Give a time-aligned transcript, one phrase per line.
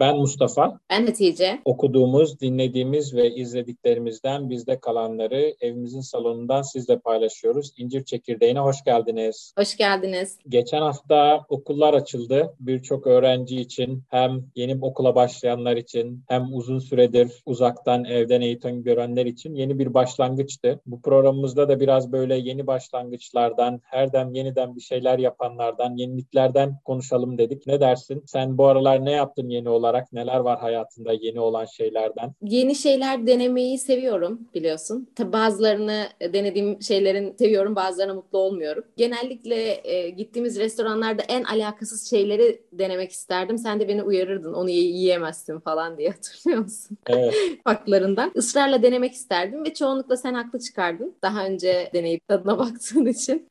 [0.00, 0.80] Ben Mustafa.
[0.90, 1.58] Ben Hatice.
[1.64, 7.72] Okuduğumuz, dinlediğimiz ve izlediklerimizden bizde kalanları evimizin salonundan sizle paylaşıyoruz.
[7.76, 9.52] İncir Çekirdeği'ne hoş geldiniz.
[9.58, 10.38] Hoş geldiniz.
[10.48, 12.54] Geçen hafta okullar açıldı.
[12.60, 19.26] Birçok öğrenci için hem yeni okula başlayanlar için hem uzun süredir uzaktan evden eğitim görenler
[19.26, 20.80] için yeni bir başlangıçtı.
[20.86, 27.38] Bu programımızda da biraz böyle yeni başlangıçlardan, her dem yeniden bir şeyler yapanlardan, yeniliklerden konuşalım
[27.38, 27.66] dedik.
[27.66, 28.22] Ne dersin?
[28.26, 29.87] Sen bu aralar ne yaptın yeni olarak?
[30.12, 32.32] Neler var hayatında yeni olan şeylerden?
[32.42, 35.08] Yeni şeyler denemeyi seviyorum biliyorsun.
[35.14, 38.84] Tabii bazılarını denediğim şeylerin seviyorum, bazılarına mutlu olmuyorum.
[38.96, 43.58] Genellikle e, gittiğimiz restoranlarda en alakasız şeyleri denemek isterdim.
[43.58, 46.98] Sen de beni uyarırdın onu yiyemezsin falan diye hatırlıyor musun?
[47.06, 47.34] Evet.
[47.64, 48.32] Farklarından.
[48.34, 51.14] Israrla denemek isterdim ve çoğunlukla sen haklı çıkardın.
[51.22, 53.48] Daha önce deneyip tadına baktığın için.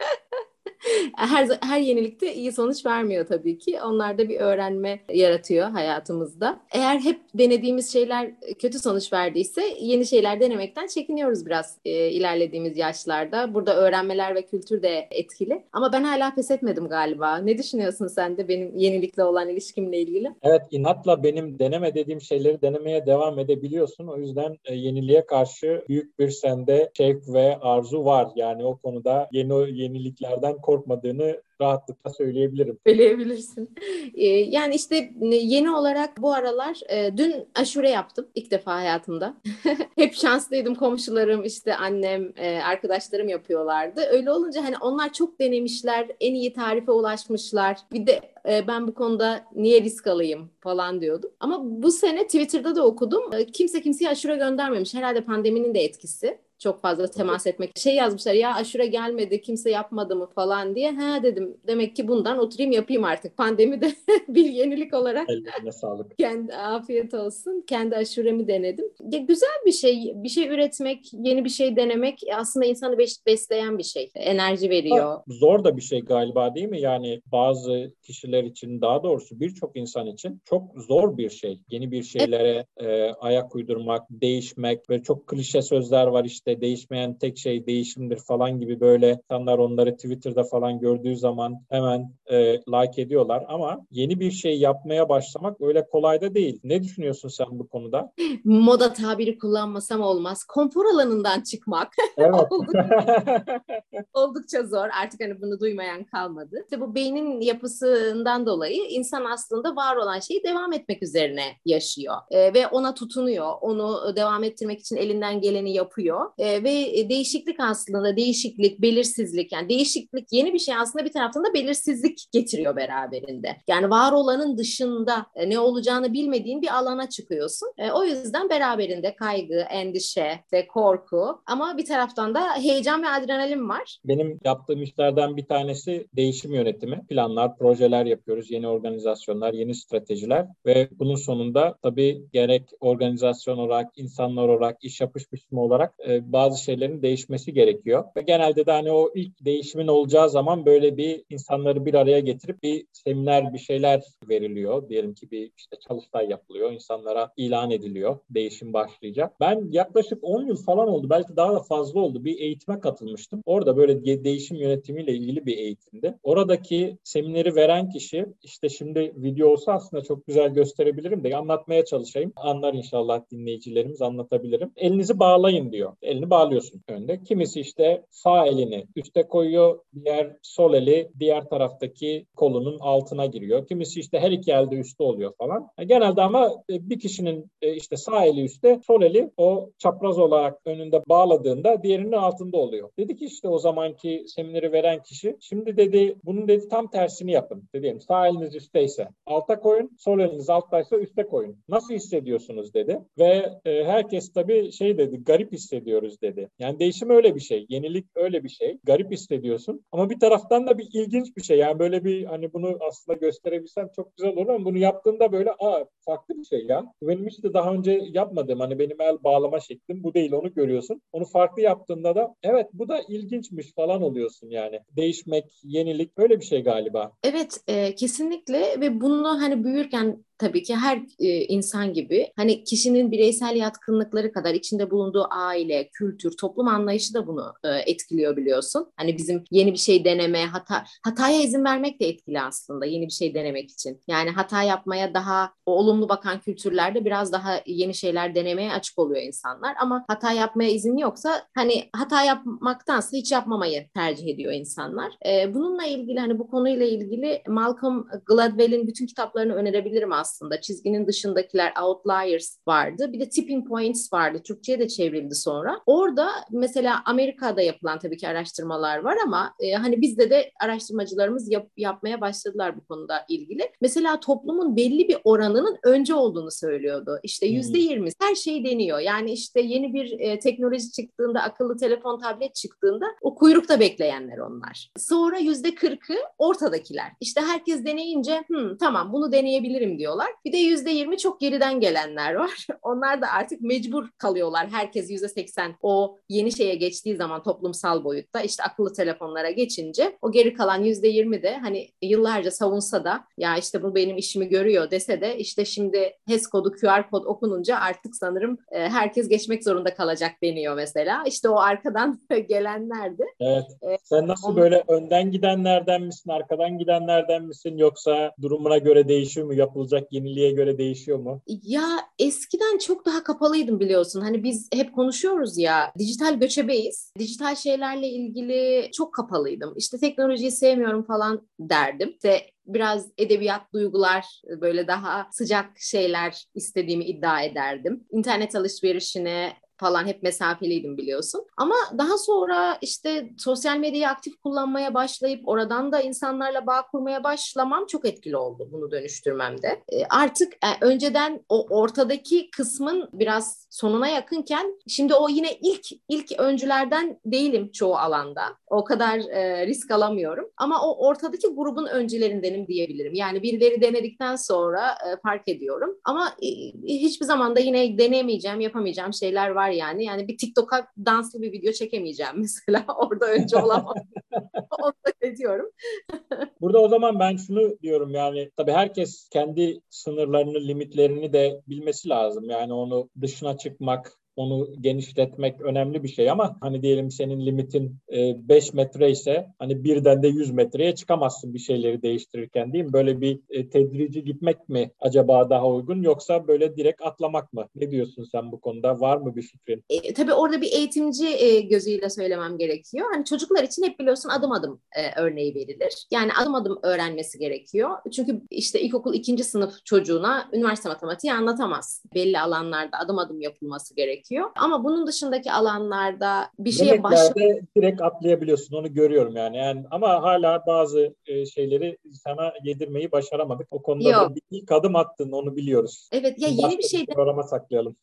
[1.15, 3.79] Her her yenilikte iyi sonuç vermiyor tabii ki.
[3.81, 6.59] Onlar da bir öğrenme yaratıyor hayatımızda.
[6.71, 13.53] Eğer hep denediğimiz şeyler kötü sonuç verdiyse yeni şeyler denemekten çekiniyoruz biraz e, ilerlediğimiz yaşlarda.
[13.53, 15.63] Burada öğrenmeler ve kültür de etkili.
[15.73, 17.37] Ama ben hala pes etmedim galiba.
[17.37, 20.31] Ne düşünüyorsun sen de benim yenilikle olan ilişkimle ilgili?
[20.41, 24.07] Evet inatla benim deneme dediğim şeyleri denemeye devam edebiliyorsun.
[24.07, 28.27] O yüzden e, yeniliğe karşı büyük bir sende şevk ve arzu var.
[28.35, 32.79] Yani o konuda yeni yeniliklerden korkmadığını rahatlıkla söyleyebilirim.
[32.87, 33.69] Söyleyebilirsin.
[34.15, 39.37] Ee, yani işte yeni olarak bu aralar e, dün aşure yaptım ilk defa hayatımda.
[39.95, 44.01] Hep şanslıydım komşularım işte annem e, arkadaşlarım yapıyorlardı.
[44.11, 47.77] Öyle olunca hani onlar çok denemişler en iyi tarife ulaşmışlar.
[47.91, 51.31] Bir de e, ben bu konuda niye risk alayım falan diyordum.
[51.39, 53.23] Ama bu sene Twitter'da da okudum.
[53.53, 54.93] Kimse kimseye aşure göndermemiş.
[54.93, 57.77] Herhalde pandeminin de etkisi çok fazla temas etmek.
[57.77, 60.91] Şey yazmışlar ya aşure gelmedi kimse yapmadı mı falan diye.
[60.91, 63.37] Ha dedim demek ki bundan oturayım yapayım artık.
[63.37, 63.91] Pandemi de
[64.27, 65.29] bir yenilik olarak.
[65.29, 66.17] Ellerine sağlık.
[66.17, 67.63] Kendi afiyet olsun.
[67.67, 68.85] Kendi aşuremi denedim.
[69.11, 70.11] Ya, güzel bir şey.
[70.15, 72.97] Bir şey üretmek, yeni bir şey denemek aslında insanı
[73.27, 74.09] besleyen bir şey.
[74.15, 75.19] Enerji veriyor.
[75.27, 76.81] Zor da bir şey galiba değil mi?
[76.81, 81.59] Yani bazı kişiler için daha doğrusu birçok insan için çok zor bir şey.
[81.69, 83.11] Yeni bir şeylere evet.
[83.11, 88.17] e, ayak uydurmak, değişmek ve çok klişe sözler var işte işte değişmeyen tek şey değişimdir
[88.17, 94.19] falan gibi böyle insanlar onları Twitter'da falan gördüğü zaman hemen e, like ediyorlar ama yeni
[94.19, 96.59] bir şey yapmaya başlamak öyle kolay da değil.
[96.63, 98.11] Ne düşünüyorsun sen bu konuda?
[98.43, 100.43] Moda tabiri kullanmasam olmaz.
[100.43, 101.87] Konfor alanından çıkmak.
[102.17, 102.33] Evet.
[104.13, 104.87] Oldukça zor.
[105.03, 106.61] Artık hani bunu duymayan kalmadı.
[106.63, 112.15] İşte bu beynin yapısından dolayı insan aslında var olan şeyi devam etmek üzerine yaşıyor.
[112.31, 113.53] E, ve ona tutunuyor.
[113.61, 116.31] Onu devam ettirmek için elinden geleni yapıyor.
[116.37, 121.53] E, ve değişiklik aslında değişiklik, belirsizlik yani değişiklik yeni bir şey aslında bir taraftan da
[121.53, 123.57] belirsizlik getiriyor beraberinde.
[123.67, 127.73] Yani var olanın dışında e, ne olacağını bilmediğin bir alana çıkıyorsun.
[127.77, 133.69] E, o yüzden beraberinde kaygı, endişe ve korku ama bir taraftan da heyecan ve adrenalin
[133.69, 133.99] var.
[134.05, 137.05] Benim yaptığım işlerden bir tanesi değişim yönetimi.
[137.09, 138.51] Planlar, projeler yapıyoruz.
[138.51, 145.33] Yeni organizasyonlar, yeni stratejiler ve bunun sonunda tabii gerek organizasyon olarak, insanlar olarak, iş yapış
[145.33, 148.03] biçimi olarak e, bazı şeylerin değişmesi gerekiyor.
[148.17, 152.63] Ve genelde de hani o ilk değişimin olacağı zaman böyle bir insanları bir araya getirip
[152.63, 154.89] bir seminer bir şeyler veriliyor.
[154.89, 156.71] Diyelim ki bir işte çalıştay yapılıyor.
[156.71, 158.19] insanlara ilan ediliyor.
[158.29, 159.33] Değişim başlayacak.
[159.39, 161.09] Ben yaklaşık 10 yıl falan oldu.
[161.09, 162.25] Belki daha da fazla oldu.
[162.25, 163.41] Bir eğitime katılmıştım.
[163.45, 166.17] Orada böyle değişim yönetimiyle ilgili bir eğitimdi.
[166.23, 172.33] Oradaki semineri veren kişi işte şimdi video olsa aslında çok güzel gösterebilirim de anlatmaya çalışayım.
[172.35, 174.71] Anlar inşallah dinleyicilerimiz anlatabilirim.
[174.75, 175.93] Elinizi bağlayın diyor.
[176.01, 177.23] El elini bağlıyorsun önde.
[177.23, 183.67] Kimisi işte sağ elini üste koyuyor, diğer sol eli diğer taraftaki kolunun altına giriyor.
[183.67, 185.67] Kimisi işte her iki elde üstte oluyor falan.
[185.85, 190.59] Genelde ama e, bir kişinin e, işte sağ eli üstte, sol eli o çapraz olarak
[190.65, 192.89] önünde bağladığında diğerinin altında oluyor.
[192.99, 197.63] Dedi ki işte o zamanki semineri veren kişi şimdi dedi bunun dedi tam tersini yapın.
[197.73, 201.57] Dedim sağ eliniz üstteyse alta koyun, sol eliniz alttaysa üste koyun.
[201.69, 202.99] Nasıl hissediyorsunuz dedi.
[203.19, 206.49] Ve e, herkes tabii şey dedi garip hissediyoruz yaşıyoruz dedi.
[206.59, 207.65] Yani değişim öyle bir şey.
[207.69, 208.77] Yenilik öyle bir şey.
[208.83, 209.85] Garip hissediyorsun.
[209.91, 211.57] Ama bir taraftan da bir ilginç bir şey.
[211.57, 215.85] Yani böyle bir hani bunu aslında gösterebilsem çok güzel olur ama bunu yaptığında böyle aa
[216.05, 216.93] farklı bir şey ya.
[217.01, 221.01] Benim hiç de daha önce yapmadığım hani benim el bağlama şeklim bu değil onu görüyorsun.
[221.11, 224.79] Onu farklı yaptığında da evet bu da ilginçmiş falan oluyorsun yani.
[224.95, 227.11] Değişmek, yenilik öyle bir şey galiba.
[227.23, 233.11] Evet e, kesinlikle ve bunu hani büyürken tabii ki her e, insan gibi hani kişinin
[233.11, 238.91] bireysel yatkınlıkları kadar içinde bulunduğu aile, kültür, toplum anlayışı da bunu e, etkiliyor biliyorsun.
[238.95, 243.11] Hani bizim yeni bir şey deneme, hata hataya izin vermek de etkili aslında yeni bir
[243.11, 244.01] şey denemek için.
[244.07, 249.75] Yani hata yapmaya daha olumlu bakan kültürlerde biraz daha yeni şeyler denemeye açık oluyor insanlar.
[249.81, 255.11] Ama hata yapmaya izin yoksa hani hata yapmaktansa hiç yapmamayı tercih ediyor insanlar.
[255.25, 260.26] E, bununla ilgili hani bu konuyla ilgili Malcolm Gladwell'in bütün kitaplarını önerebilirim aslında.
[260.61, 263.13] Çizginin dışındakiler Outliers vardı.
[263.13, 264.41] Bir de Tipping Points vardı.
[264.43, 265.81] Türkçe'ye de çevrildi sonra.
[265.85, 271.67] Orada mesela Amerika'da yapılan tabii ki araştırmalar var ama e, hani bizde de araştırmacılarımız yap,
[271.77, 273.71] yapmaya başladılar bu konuda ilgili.
[273.81, 277.19] Mesela toplumun belli bir oranının önce olduğunu söylüyordu.
[277.23, 278.99] İşte yüzde yirmi her şey deniyor.
[278.99, 284.91] Yani işte yeni bir e, teknoloji çıktığında, akıllı telefon, tablet çıktığında o kuyrukta bekleyenler onlar.
[284.97, 287.11] Sonra yüzde kırkı ortadakiler.
[287.21, 290.16] İşte herkes deneyince Hı, tamam bunu deneyebilirim diyorlar.
[290.45, 292.67] Bir de yüzde yirmi çok geriden gelenler var.
[292.81, 294.67] Onlar da artık mecbur kalıyorlar.
[294.69, 300.31] Herkes yüzde seksen o yeni şeye geçtiği zaman toplumsal boyutta işte akıllı telefonlara geçince o
[300.31, 304.91] geri kalan yüzde yirmi de hani yıllarca savunsa da ya işte bu benim işimi görüyor
[304.91, 309.93] dese de işte şimdi HES kodu QR kod okununca artık sanırım e, herkes geçmek zorunda
[309.93, 311.23] kalacak deniyor mesela.
[311.25, 313.23] İşte o arkadan gelenlerdi.
[313.39, 313.65] Evet.
[313.81, 314.57] E, Sen nasıl onu...
[314.57, 319.53] böyle önden gidenlerden misin, arkadan gidenlerden misin yoksa durumuna göre değişiyor mu?
[319.53, 321.41] Yapılacak yeniliğe göre değişiyor mu?
[321.47, 321.87] Ya
[322.19, 324.21] eskiden çok daha kapalıydım biliyorsun.
[324.21, 327.13] Hani biz hep konuşuyoruz ya dijital göçebeyiz.
[327.19, 329.73] Dijital şeylerle ilgili çok kapalıydım.
[329.77, 332.09] İşte teknolojiyi sevmiyorum falan derdim.
[332.09, 334.25] İşte biraz edebiyat, duygular,
[334.61, 338.03] böyle daha sıcak şeyler istediğimi iddia ederdim.
[338.11, 341.45] İnternet alışverişine falan hep mesafeliydim biliyorsun.
[341.57, 347.85] Ama daha sonra işte sosyal medyayı aktif kullanmaya başlayıp oradan da insanlarla bağ kurmaya başlamam
[347.85, 349.67] çok etkili oldu bunu dönüştürmemde.
[349.67, 356.39] E, artık e, önceden o ortadaki kısmın biraz sonuna yakınken şimdi o yine ilk ilk
[356.39, 358.41] öncülerden değilim çoğu alanda.
[358.67, 360.49] O kadar e, risk alamıyorum.
[360.57, 363.13] Ama o ortadaki grubun öncülerindenim diyebilirim.
[363.13, 365.97] Yani birileri denedikten sonra e, fark ediyorum.
[366.03, 366.47] Ama e,
[366.87, 370.03] hiçbir zaman da yine denemeyeceğim, yapamayacağım şeyler var var yani.
[370.03, 372.85] Yani bir TikTok'a danslı bir video çekemeyeceğim mesela.
[372.97, 373.95] Orada önce olamam.
[374.79, 375.69] Onu da ediyorum.
[376.61, 382.49] Burada o zaman ben şunu diyorum yani tabii herkes kendi sınırlarını, limitlerini de bilmesi lazım.
[382.49, 388.67] Yani onu dışına çıkmak, onu genişletmek önemli bir şey ama hani diyelim senin limitin 5
[388.67, 392.93] e, metre ise hani birden de 100 metreye çıkamazsın bir şeyleri değiştirirken değil mi?
[392.93, 397.67] Böyle bir e, tedrici gitmek mi acaba daha uygun yoksa böyle direkt atlamak mı?
[397.75, 398.99] Ne diyorsun sen bu konuda?
[398.99, 399.83] Var mı bir fikrin?
[399.89, 403.05] E, tabii orada bir eğitimci e, gözüyle söylemem gerekiyor.
[403.13, 404.81] Hani çocuklar için hep biliyorsun adım adım
[405.17, 406.07] örneği verilir.
[406.11, 407.89] Yani adım adım öğrenmesi gerekiyor.
[408.15, 412.03] Çünkü işte ilkokul ikinci sınıf çocuğuna üniversite matematiği anlatamaz.
[412.15, 414.51] Belli alanlarda adım adım yapılması gerekiyor gerekiyor.
[414.55, 417.75] Ama bunun dışındaki alanlarda bir şeye başlamak...
[417.77, 419.57] direkt atlayabiliyorsun onu görüyorum yani.
[419.57, 423.67] yani ama hala bazı e, şeyleri sana yedirmeyi başaramadık.
[423.71, 424.29] O konuda Yok.
[424.29, 426.09] da bir ilk adım attın onu biliyoruz.
[426.11, 427.95] Evet ya yeni bir şey programa saklayalım.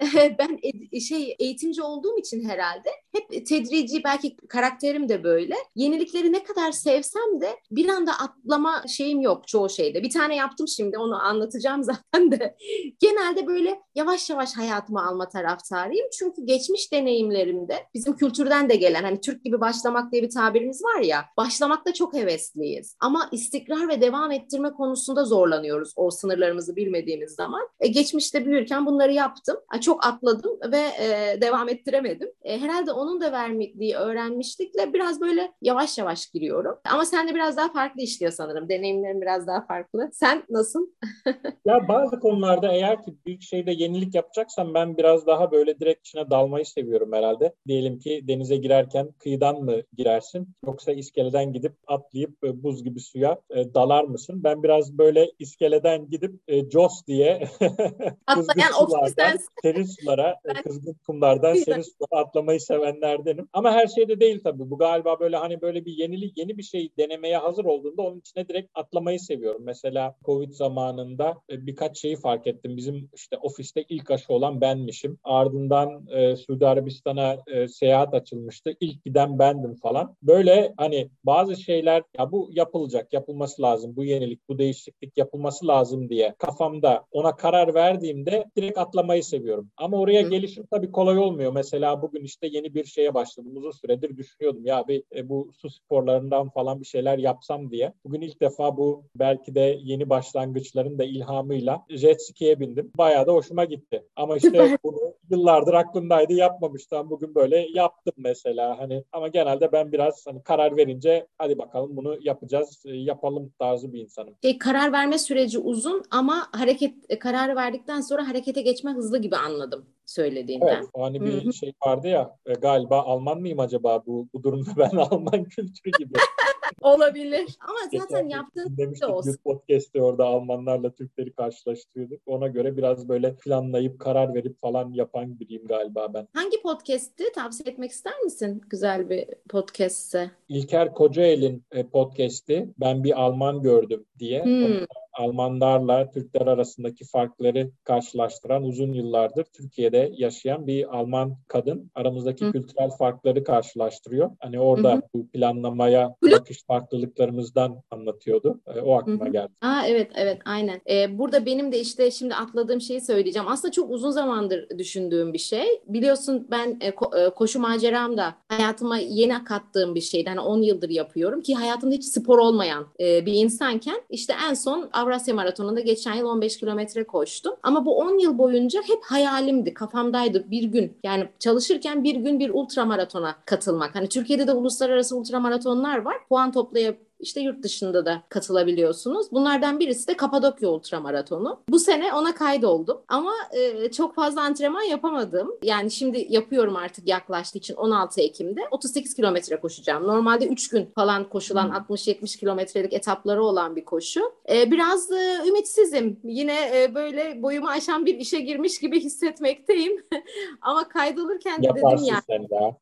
[0.38, 0.58] ben
[0.98, 5.54] şey eğitimci olduğum için herhalde hep tedrici belki karakterim de böyle.
[5.74, 10.02] Yenilikleri ne kadar sevsem de bir anda atlama şeyim yok çoğu şeyde.
[10.02, 11.82] Bir tane yaptım şimdi onu anlatacağım
[12.12, 12.56] zaten de.
[13.00, 15.28] Genelde böyle yavaş yavaş hayatıma alma
[15.58, 16.06] taraftarıyım.
[16.18, 21.00] Çünkü geçmiş deneyimlerimde bizim kültürden de gelen hani Türk gibi başlamak diye bir tabirimiz var
[21.00, 21.24] ya.
[21.36, 22.96] Başlamakta çok hevesliyiz.
[23.00, 27.68] Ama istikrar ve devam ettirme konusunda zorlanıyoruz o sınırlarımızı bilmediğimiz zaman.
[27.80, 29.56] E, geçmişte büyürken bunları yaptım.
[29.80, 32.28] Çok atladım ve e, devam ettiremedim.
[32.42, 36.78] E, herhalde onun da vermediği öğrenmişlikle biraz böyle yavaş yavaş giriyorum.
[36.92, 38.68] Ama sen de biraz daha farklı işliyor sanırım.
[38.68, 40.10] Deneyimlerin biraz daha farklı.
[40.12, 40.86] Sen nasıl?
[41.66, 46.30] ya bazı konularda eğer ki büyük şeyde yenilik yapacaksan ben biraz daha böyle direkt içine
[46.30, 47.54] dalmayı seviyorum herhalde.
[47.66, 53.38] Diyelim ki denize girerken kıyıdan mı girersin yoksa iskeleden gidip atlayıp e, buz gibi suya
[53.50, 54.44] e, dalar mısın?
[54.44, 57.48] Ben biraz böyle iskeleden gidip e, Jos diye
[58.26, 63.48] Atlayan sulardan, serin sulara, kızgın kumlardan serin sulara atlamayı sevenlerdenim.
[63.52, 64.70] Ama her şeyde değil tabii.
[64.70, 68.48] Bu galiba böyle hani böyle bir yenilik, yeni bir şey denemeye hazır olduğunda onun içine
[68.48, 69.62] direkt atlamayı seviyorum.
[69.64, 72.76] Mesela Covid zamanında birkaç şeyi fark ettim.
[72.76, 75.18] Bizim işte ofiste ilk aşı olan benmişim.
[75.38, 78.74] Ardından e, Suudi Arabistan'a e, seyahat açılmıştı.
[78.80, 80.16] İlk giden bendim falan.
[80.22, 83.96] Böyle hani bazı şeyler ya bu yapılacak, yapılması lazım.
[83.96, 89.70] Bu yenilik, bu değişiklik yapılması lazım diye kafamda ona karar verdiğimde direkt atlamayı seviyorum.
[89.76, 90.28] Ama oraya Hı.
[90.28, 91.52] gelişim tabii kolay olmuyor.
[91.52, 93.56] Mesela bugün işte yeni bir şeye başladım.
[93.56, 97.92] Uzun süredir düşünüyordum ya bir e, bu su sporlarından falan bir şeyler yapsam diye.
[98.04, 102.92] Bugün ilk defa bu belki de yeni başlangıçların da ilhamıyla jet ski'ye bindim.
[102.98, 104.04] Bayağı da hoşuma gitti.
[104.16, 107.10] Ama işte bunu yıllardır aklımdaydı yapmamıştım.
[107.10, 108.78] Bugün böyle yaptım mesela.
[108.78, 113.92] Hani ama genelde ben biraz hani karar verince hadi bakalım bunu yapacağız, e, yapalım tarzı
[113.92, 114.34] bir insanım.
[114.42, 119.36] Şey, karar verme süreci uzun ama hareket e, kararı verdikten sonra harekete geçme hızlı gibi
[119.36, 120.76] anladım söylediğinden.
[120.76, 121.52] Evet, hani bir Hı-hı.
[121.52, 126.14] şey vardı ya e, galiba Alman mıyım acaba bu bu durumda ben Alman kültürü gibi.
[126.80, 127.58] Olabilir.
[127.60, 129.32] Ama zaten yaptığın da olsun.
[129.32, 132.20] Bir podcast'te orada Almanlarla Türkleri karşılaştırıyorduk.
[132.26, 136.28] Ona göre biraz böyle planlayıp karar verip falan yapan biriyim galiba ben.
[136.34, 137.24] Hangi podcast'ti?
[137.34, 138.62] Tavsiye etmek ister misin?
[138.70, 140.30] Güzel bir podcast'se.
[140.48, 144.44] İlker Kocael'in e, podcast'i Ben Bir Alman Gördüm diye.
[144.44, 144.84] Hmm.
[145.18, 152.52] Almanlarla Türkler arasındaki farkları karşılaştıran uzun yıllardır Türkiye'de yaşayan bir Alman kadın aramızdaki Hı.
[152.52, 154.30] kültürel farkları karşılaştırıyor.
[154.40, 155.02] Hani orada Hı.
[155.14, 158.60] bu planlamaya bakış farklılıklarımızdan anlatıyordu.
[158.66, 159.32] E, o aklıma Hı.
[159.32, 159.52] geldi.
[159.62, 160.80] Aa evet evet aynen.
[160.90, 163.48] Ee, burada benim de işte şimdi atladığım şeyi söyleyeceğim.
[163.48, 165.66] Aslında çok uzun zamandır düşündüğüm bir şey.
[165.86, 170.28] Biliyorsun ben e, ko- e, koşu maceram da hayatıma yeni kattığım bir şeydi.
[170.28, 174.88] Hani 10 yıldır yapıyorum ki hayatımda hiç spor olmayan e, bir insanken işte en son
[175.08, 177.54] Avrasya Maratonu'nda geçen yıl 15 kilometre koştum.
[177.62, 180.98] Ama bu 10 yıl boyunca hep hayalimdi, kafamdaydı bir gün.
[181.04, 183.94] Yani çalışırken bir gün bir ultra maratona katılmak.
[183.94, 186.16] Hani Türkiye'de de uluslararası ultra maratonlar var.
[186.28, 189.32] Puan toplayıp işte yurt dışında da katılabiliyorsunuz.
[189.32, 191.60] Bunlardan birisi de Kapadokya Ultramaratonu.
[191.68, 195.56] Bu sene ona kaydoldum ama e, çok fazla antrenman yapamadım.
[195.62, 200.06] Yani şimdi yapıyorum artık yaklaştığı için 16 Ekim'de 38 kilometre koşacağım.
[200.06, 201.96] Normalde 3 gün falan koşulan hmm.
[201.96, 204.32] 60-70 kilometrelik etapları olan bir koşu.
[204.48, 206.20] E, biraz e, ümitsizim.
[206.24, 210.04] Yine e, böyle boyumu aşan bir işe girmiş gibi hissetmekteyim.
[210.62, 212.22] ama kaydolurken de dedim ya.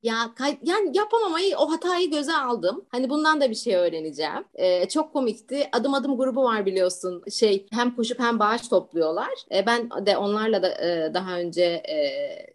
[0.03, 2.85] Ya kay- yani yapamamayı o hatayı göze aldım.
[2.89, 4.45] Hani bundan da bir şey öğreneceğim söyleyeceğim.
[4.55, 5.69] E, çok komikti.
[5.73, 7.23] Adım adım grubu var biliyorsun.
[7.31, 9.31] Şey hem koşup hem bağış topluyorlar.
[9.55, 11.97] E, ben de onlarla da e, daha önce e,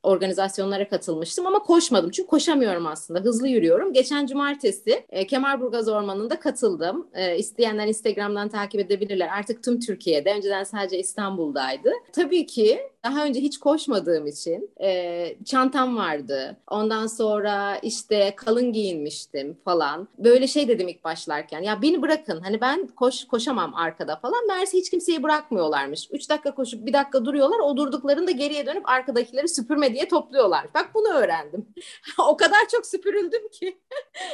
[0.04, 2.12] organizasyonlara katılmıştım ama koşmadım.
[2.12, 3.20] Çünkü koşamıyorum aslında.
[3.20, 3.94] Hızlı yürüyorum.
[3.94, 7.08] Geçen cumartesi e, Kemalburgaz Ormanı'nda katıldım.
[7.14, 9.30] E, isteyenler Instagram'dan takip edebilirler.
[9.38, 10.34] Artık tüm Türkiye'de.
[10.34, 11.92] Önceden sadece İstanbul'daydı.
[12.14, 16.58] Tabii ki daha önce hiç koşmadığım için e, çantam vardı.
[16.68, 20.08] Ondan sonra işte kalın giyinmiştim falan.
[20.18, 21.62] Böyle şey dedim ilk başlarken.
[21.62, 22.42] Ya beni bırakın.
[22.42, 24.48] Hani ben koş koşamam arkada falan.
[24.48, 26.10] Meğerse hiç kimseyi bırakmıyorlarmış.
[26.12, 27.60] Üç dakika koşup bir dakika duruyorlar.
[27.60, 30.68] O durduklarında geriye dönüp arkadakileri süpürme diye topluyorlar.
[30.74, 31.66] Bak bunu öğrendim.
[32.20, 33.78] o kadar çok süpürüldüm ki.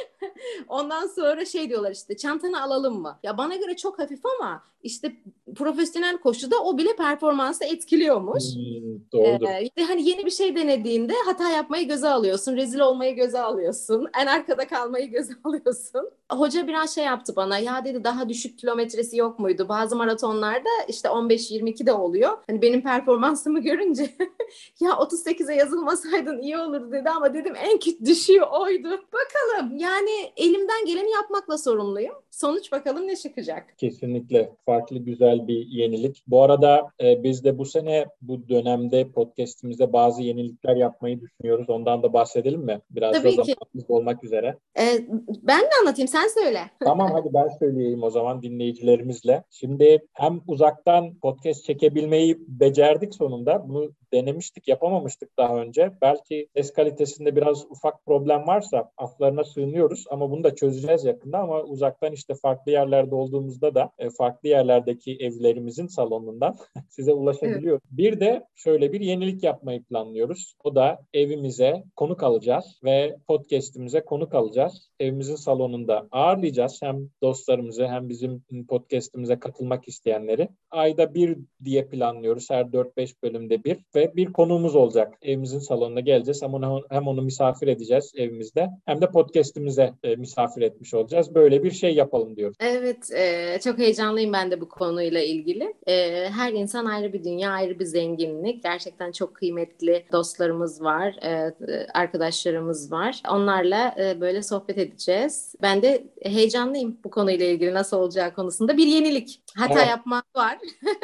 [0.68, 3.18] Ondan sonra şey diyorlar işte çantanı alalım mı?
[3.22, 5.12] Ya bana göre çok hafif ama işte
[5.58, 8.44] profesyonel koşuda o bile performansı etkiliyormuş.
[8.54, 9.46] Hmm, doğrudur.
[9.76, 14.26] Ee, hani yeni bir şey denediğinde hata yapmayı göze alıyorsun, rezil olmayı göze alıyorsun, en
[14.26, 16.10] arkada kalmayı göze alıyorsun.
[16.32, 17.58] Hoca biraz şey yaptı bana.
[17.58, 19.66] Ya dedi daha düşük kilometresi yok muydu?
[19.68, 22.38] Bazı maratonlarda işte 15-22 de oluyor.
[22.46, 24.02] Hani benim performansımı görünce
[24.80, 28.88] ya 38'e yazılmasaydın iyi olurdu dedi ama dedim en kötü düşüyor oydu.
[28.90, 32.14] Bakalım yani elimden geleni yapmakla sorumluyum.
[32.30, 33.78] Sonuç bakalım ne çıkacak.
[33.78, 36.22] Kesinlikle farklı güzel bir yenilik.
[36.26, 41.70] Bu arada e, biz de bu sene bu dönemde podcast'imizde bazı yenilikler yapmayı düşünüyoruz.
[41.70, 42.80] Ondan da bahsedelim mi?
[42.90, 44.56] Biraz Tabii da zamanımız olmak üzere.
[44.78, 45.06] Ee,
[45.42, 46.08] ben mi anlatayım?
[46.08, 46.60] Sen söyle.
[46.84, 49.44] Tamam hadi ben söyleyeyim o zaman dinleyicilerimizle.
[49.50, 53.68] Şimdi hem uzaktan podcast çekebilmeyi becerdik sonunda.
[53.68, 55.92] Bunu denemiştik, yapamamıştık daha önce.
[56.02, 61.62] Belki ses kalitesinde biraz ufak problem varsa aflarına sığınıyoruz ama bunu da çözeceğiz yakında ama
[61.62, 66.56] uzaktan işte farklı yerlerde olduğumuzda da e, farklı yerlerdeki evlerimizin salonundan
[66.88, 67.80] size ulaşabiliyor.
[67.82, 67.98] Evet.
[67.98, 70.54] Bir de şöyle bir yenilik yapmayı planlıyoruz.
[70.64, 74.88] O da evimize konuk alacağız ve podcast'imize konuk alacağız.
[75.00, 80.48] Evimizin salonunda ağırlayacağız hem dostlarımızı hem bizim podcast'imize katılmak isteyenleri.
[80.70, 82.50] Ayda bir diye planlıyoruz.
[82.50, 85.14] Her 4-5 bölümde bir ve bir konuğumuz olacak.
[85.22, 86.42] Evimizin salonuna geleceğiz.
[86.42, 91.34] Hem onu, hem onu misafir edeceğiz evimizde hem de podcast'imize e, misafir etmiş olacağız.
[91.34, 92.54] Böyle bir şey yapalım diyorum.
[92.60, 95.74] Evet, e, çok heyecanlıyım ben de bu konuyla ilgili.
[95.86, 98.62] E, her insan ayrı bir dünya, ayrı bir zenginlik.
[98.62, 101.52] Gerçekten çok kıymetli dostlarımız var, e,
[101.94, 103.22] arkadaşlarımız var.
[103.30, 105.54] Onlarla e, böyle sohbet edeceğiz.
[105.62, 108.76] Ben de heyecanlıyım bu konuyla ilgili nasıl olacağı konusunda.
[108.76, 109.42] Bir yenilik.
[109.56, 109.88] Hata evet.
[109.88, 110.58] yapmak var.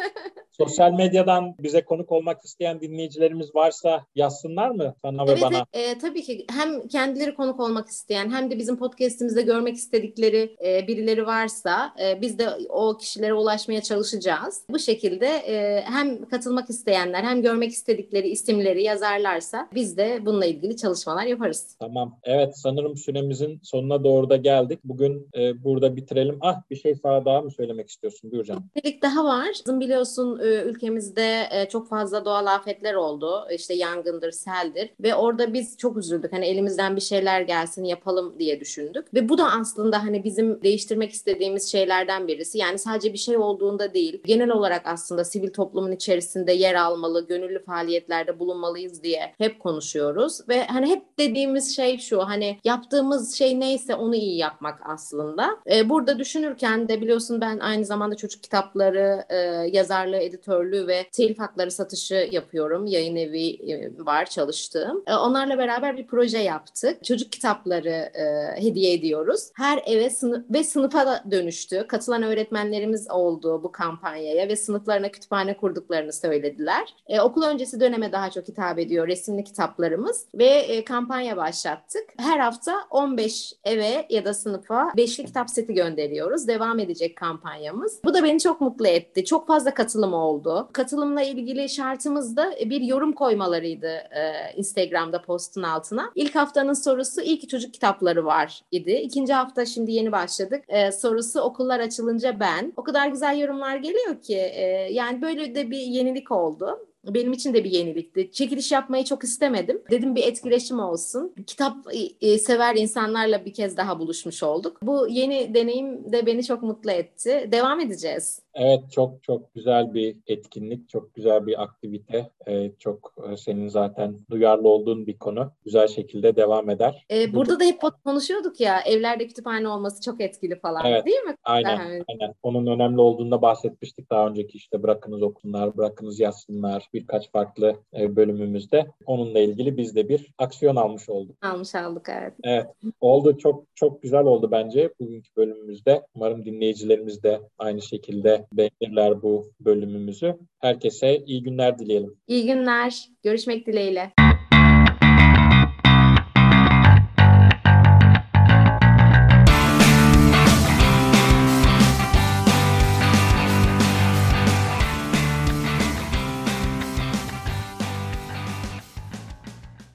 [0.59, 5.67] Sosyal medyadan bize konuk olmak isteyen dinleyicilerimiz varsa yazsınlar mı sana evet, ve bana?
[5.73, 10.57] Evet, e, tabii ki hem kendileri konuk olmak isteyen hem de bizim podcast'imizde görmek istedikleri
[10.65, 14.63] e, birileri varsa e, biz de o kişilere ulaşmaya çalışacağız.
[14.71, 20.77] Bu şekilde e, hem katılmak isteyenler hem görmek istedikleri isimleri yazarlarsa biz de bununla ilgili
[20.77, 21.77] çalışmalar yaparız.
[21.81, 22.19] Tamam.
[22.25, 24.81] Evet sanırım süremizin sonuna doğru da geldik.
[24.85, 26.39] Bugün e, burada bitirelim.
[26.41, 28.43] Ah bir şey sana daha mı söylemek istiyorsun?
[28.45, 28.65] Canım.
[28.85, 29.49] Bir daha var.
[29.67, 33.47] Biliyorsun e, ülkemizde e, çok fazla doğal afetler oldu.
[33.55, 36.33] İşte yangındır, seldir ve orada biz çok üzüldük.
[36.33, 39.15] Hani elimizden bir şeyler gelsin yapalım diye düşündük.
[39.15, 42.59] Ve bu da aslında hani bizim değiştirmek istediğimiz şeylerden birisi.
[42.59, 44.23] Yani sadece bir şey olduğunda değil.
[44.25, 50.49] Genel olarak aslında sivil toplumun içerisinde yer almalı, gönüllü faaliyetlerde bulunmalıyız diye hep konuşuyoruz.
[50.49, 55.57] Ve hani hep dediğimiz şey şu hani yaptığımız şey neyse onu iyi yapmak aslında.
[55.71, 59.37] Ee, burada düşünürken de biliyorsun ben aynı zamanda çocuk kitapları, e,
[59.73, 62.87] yazarlığı, editörlüğü ve telif hakları satışı yapıyorum.
[62.87, 65.03] Yayın evi e, var çalıştığım.
[65.07, 67.05] E, onlarla beraber bir proje yaptık.
[67.05, 68.25] Çocuk kitapları e,
[68.63, 69.51] hediye ediyoruz.
[69.55, 71.87] Her eve sınıf ve sınıfa da dönüştü.
[71.89, 76.95] Katılan öğretmenlerimiz oldu bu kampanyaya ve sınıflarına kütüphane kurduklarını söylediler.
[77.07, 82.05] E, okul öncesi döneme daha çok hitap ediyor resimli kitaplarımız ve e, kampanya başlattık.
[82.17, 86.49] Her hafta 15 eve ya da sınıfa beşli kitap seti gönderiyoruz.
[86.49, 88.01] Devam edecek kampanyamız.
[88.05, 89.25] Bu da beni çok mutlu etti.
[89.25, 90.69] Çok fazla katılım oldu.
[90.73, 96.11] Katılımla ilgili şartımız da bir yorum koymalarıydı e, Instagram'da postun altına.
[96.15, 98.93] İlk haftanın sorusu ilk çocuk kitapları var idi.
[98.93, 100.65] İkinci hafta şimdi yeni başladık.
[100.69, 102.73] E, sorusu okullar açılınca ben.
[102.77, 107.55] O kadar güzel yorumlar geliyor ki e, yani böyle de bir yenilik oldu benim için
[107.55, 108.33] de bir yenilikti.
[108.33, 109.83] Çekiliş yapmayı çok istemedim.
[109.91, 111.35] Dedim bir etkileşim olsun.
[111.47, 111.77] Kitap
[112.21, 114.81] e, sever insanlarla bir kez daha buluşmuş olduk.
[114.83, 117.49] Bu yeni deneyim de beni çok mutlu etti.
[117.53, 118.44] Devam edeceğiz.
[118.55, 122.31] Evet çok çok güzel bir etkinlik, çok güzel bir aktivite.
[122.47, 125.53] Ee, çok e, senin zaten duyarlı olduğun bir konu.
[125.65, 127.07] Güzel şekilde devam eder.
[127.11, 131.37] Ee, burada da hep konuşuyorduk ya evlerde kütüphane olması çok etkili falan evet, değil mi?
[131.45, 132.35] Aynen, aynen.
[132.43, 138.87] Onun önemli olduğunda bahsetmiştik daha önceki işte bırakınız okunlar, bırakınız yazsınlar birkaç farklı e, bölümümüzde.
[139.07, 141.37] Onunla ilgili biz de bir aksiyon almış olduk.
[141.43, 142.35] Almış aldık evet.
[142.45, 142.67] Evet
[143.01, 146.03] oldu çok çok güzel oldu bence bugünkü bölümümüzde.
[146.15, 150.37] Umarım dinleyicilerimiz de aynı şekilde beğenirler bu bölümümüzü.
[150.61, 152.17] Herkese iyi günler dileyelim.
[152.27, 153.09] İyi günler.
[153.23, 154.13] Görüşmek dileğiyle.